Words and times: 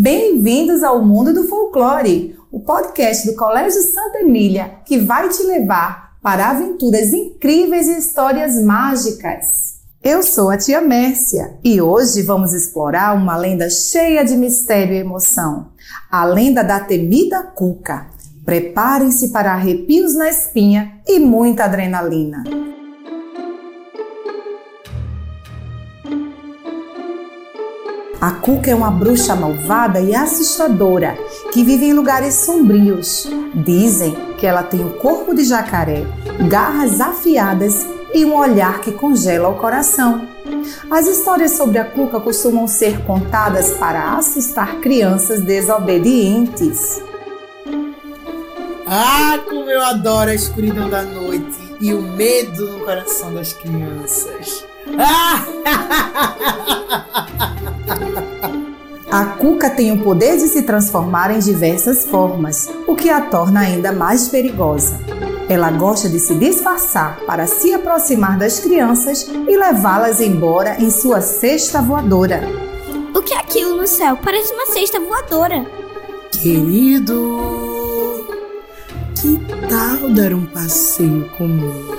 Bem-vindos 0.00 0.84
ao 0.84 1.04
Mundo 1.04 1.34
do 1.34 1.48
Folclore, 1.48 2.36
o 2.52 2.60
podcast 2.60 3.26
do 3.26 3.34
Colégio 3.34 3.82
Santa 3.82 4.20
Emília 4.20 4.76
que 4.86 4.96
vai 4.96 5.28
te 5.28 5.42
levar 5.42 6.16
para 6.22 6.50
aventuras 6.50 7.12
incríveis 7.12 7.88
e 7.88 7.98
histórias 7.98 8.62
mágicas. 8.62 9.80
Eu 10.00 10.22
sou 10.22 10.50
a 10.50 10.56
tia 10.56 10.80
Mércia 10.80 11.58
e 11.64 11.82
hoje 11.82 12.22
vamos 12.22 12.52
explorar 12.52 13.16
uma 13.16 13.36
lenda 13.36 13.68
cheia 13.68 14.24
de 14.24 14.36
mistério 14.36 14.94
e 14.94 14.98
emoção, 14.98 15.72
a 16.08 16.24
lenda 16.24 16.62
da 16.62 16.78
temida 16.78 17.42
Cuca. 17.42 18.06
Preparem-se 18.44 19.30
para 19.30 19.52
arrepios 19.52 20.14
na 20.14 20.28
espinha 20.28 21.00
e 21.08 21.18
muita 21.18 21.64
adrenalina. 21.64 22.44
A 28.20 28.32
Cuca 28.32 28.68
é 28.68 28.74
uma 28.74 28.90
bruxa 28.90 29.36
malvada 29.36 30.00
e 30.00 30.12
assustadora 30.12 31.16
que 31.52 31.62
vive 31.62 31.84
em 31.86 31.92
lugares 31.92 32.34
sombrios. 32.34 33.28
Dizem 33.54 34.16
que 34.36 34.44
ela 34.44 34.64
tem 34.64 34.84
o 34.84 34.94
corpo 34.94 35.32
de 35.32 35.44
jacaré, 35.44 36.04
garras 36.48 37.00
afiadas 37.00 37.86
e 38.12 38.24
um 38.24 38.34
olhar 38.34 38.80
que 38.80 38.90
congela 38.90 39.48
o 39.48 39.54
coração. 39.54 40.26
As 40.90 41.06
histórias 41.06 41.52
sobre 41.52 41.78
a 41.78 41.84
Cuca 41.84 42.18
costumam 42.18 42.66
ser 42.66 43.04
contadas 43.04 43.70
para 43.72 44.14
assustar 44.14 44.80
crianças 44.80 45.40
desobedientes. 45.42 47.00
Ah, 48.84 49.38
como 49.48 49.70
eu 49.70 49.84
adoro 49.84 50.30
a 50.30 50.34
escuridão 50.34 50.90
da 50.90 51.02
noite 51.02 51.76
e 51.80 51.94
o 51.94 52.02
medo 52.02 52.72
no 52.72 52.80
coração 52.84 53.32
das 53.32 53.52
crianças. 53.52 54.64
Ah! 54.98 55.44
A 59.10 59.24
cuca 59.24 59.70
tem 59.70 59.90
o 59.90 60.02
poder 60.02 60.36
de 60.36 60.48
se 60.48 60.62
transformar 60.62 61.30
em 61.30 61.38
diversas 61.38 62.04
formas, 62.04 62.68
o 62.86 62.94
que 62.94 63.08
a 63.08 63.22
torna 63.22 63.60
ainda 63.60 63.90
mais 63.90 64.28
perigosa. 64.28 65.00
Ela 65.48 65.70
gosta 65.70 66.10
de 66.10 66.20
se 66.20 66.34
disfarçar 66.34 67.18
para 67.26 67.46
se 67.46 67.72
aproximar 67.72 68.36
das 68.38 68.60
crianças 68.60 69.26
e 69.26 69.56
levá-las 69.56 70.20
embora 70.20 70.76
em 70.78 70.90
sua 70.90 71.22
cesta 71.22 71.80
voadora. 71.80 72.42
O 73.14 73.22
que 73.22 73.32
é 73.32 73.38
aquilo 73.38 73.78
no 73.78 73.86
céu? 73.86 74.18
Parece 74.22 74.52
uma 74.52 74.66
cesta 74.66 75.00
voadora. 75.00 75.64
Querido, 76.30 78.26
que 79.14 79.40
tal 79.68 80.10
dar 80.10 80.34
um 80.34 80.44
passeio 80.44 81.28
comigo? 81.30 81.96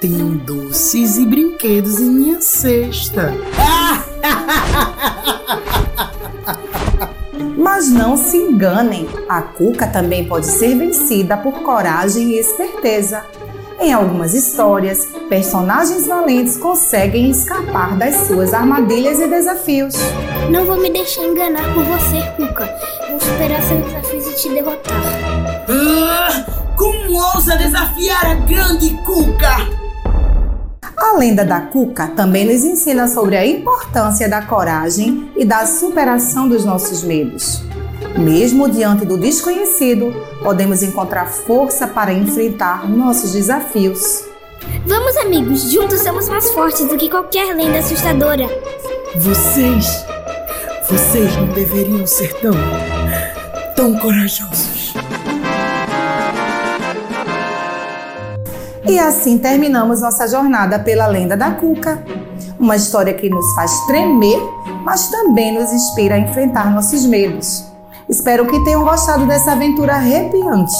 Tenho 0.00 0.38
doces 0.38 1.18
e 1.18 1.26
brinquedos 1.26 2.00
em 2.00 2.10
minha 2.10 2.40
cesta. 2.40 3.34
Mas 7.56 7.88
não 7.88 8.16
se 8.16 8.36
enganem, 8.36 9.08
a 9.28 9.42
cuca 9.42 9.86
também 9.86 10.24
pode 10.24 10.46
ser 10.46 10.76
vencida 10.76 11.36
por 11.36 11.62
coragem 11.62 12.30
e 12.30 12.38
esperteza. 12.38 13.24
Em 13.80 13.92
algumas 13.92 14.34
histórias, 14.34 15.08
personagens 15.28 16.06
valentes 16.06 16.56
conseguem 16.56 17.30
escapar 17.30 17.96
das 17.96 18.28
suas 18.28 18.54
armadilhas 18.54 19.18
e 19.18 19.26
desafios. 19.26 19.94
Não 20.50 20.64
vou 20.64 20.76
me 20.76 20.90
deixar 20.90 21.24
enganar 21.24 21.72
por 21.74 21.82
você, 21.84 22.22
Cuca. 22.36 22.72
Vou 23.10 23.20
superar 23.20 23.62
seus 23.62 23.84
desafios 23.84 24.26
e 24.26 24.36
te 24.36 24.48
derrotar. 24.50 25.02
Ah, 25.68 26.44
como 26.76 27.16
ousa 27.34 27.56
desafiar 27.56 28.26
a 28.26 28.34
grande 28.34 28.90
Cuca? 29.04 29.81
A 31.02 31.16
lenda 31.18 31.44
da 31.44 31.60
Cuca 31.62 32.06
também 32.06 32.44
nos 32.44 32.64
ensina 32.64 33.08
sobre 33.08 33.36
a 33.36 33.44
importância 33.44 34.28
da 34.28 34.40
coragem 34.40 35.32
e 35.36 35.44
da 35.44 35.66
superação 35.66 36.48
dos 36.48 36.64
nossos 36.64 37.02
medos. 37.02 37.60
Mesmo 38.16 38.70
diante 38.70 39.04
do 39.04 39.18
desconhecido, 39.18 40.14
podemos 40.44 40.80
encontrar 40.80 41.26
força 41.26 41.88
para 41.88 42.12
enfrentar 42.12 42.88
nossos 42.88 43.32
desafios. 43.32 44.24
Vamos, 44.86 45.16
amigos, 45.16 45.72
juntos 45.72 45.98
somos 45.98 46.28
mais 46.28 46.52
fortes 46.52 46.86
do 46.86 46.96
que 46.96 47.10
qualquer 47.10 47.52
lenda 47.52 47.80
assustadora. 47.80 48.46
Vocês, 49.16 50.06
vocês 50.88 51.36
não 51.36 51.48
deveriam 51.48 52.06
ser 52.06 52.32
tão, 52.34 52.54
tão 53.74 53.98
corajosos. 53.98 54.81
E 58.92 58.98
assim 58.98 59.38
terminamos 59.38 60.02
nossa 60.02 60.28
jornada 60.28 60.78
pela 60.78 61.06
lenda 61.06 61.34
da 61.34 61.52
Cuca. 61.52 62.04
Uma 62.60 62.76
história 62.76 63.14
que 63.14 63.30
nos 63.30 63.54
faz 63.54 63.70
tremer, 63.86 64.38
mas 64.84 65.08
também 65.08 65.58
nos 65.58 65.72
inspira 65.72 66.16
a 66.16 66.18
enfrentar 66.18 66.70
nossos 66.70 67.06
medos. 67.06 67.64
Espero 68.06 68.46
que 68.46 68.62
tenham 68.64 68.84
gostado 68.84 69.24
dessa 69.24 69.52
aventura 69.52 69.94
arrepiante. 69.94 70.76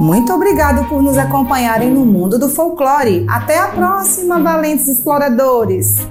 Muito 0.00 0.32
obrigado 0.32 0.88
por 0.88 1.00
nos 1.00 1.16
acompanharem 1.16 1.92
no 1.92 2.04
mundo 2.04 2.36
do 2.36 2.48
folclore. 2.48 3.24
Até 3.30 3.60
a 3.60 3.68
próxima, 3.68 4.40
valentes 4.40 4.88
exploradores! 4.88 6.04